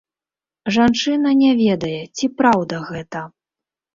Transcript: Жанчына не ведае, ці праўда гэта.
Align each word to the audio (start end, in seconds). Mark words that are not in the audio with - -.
Жанчына 0.77 1.33
не 1.41 1.51
ведае, 1.59 2.01
ці 2.19 2.25
праўда 2.39 2.75
гэта. 2.89 3.19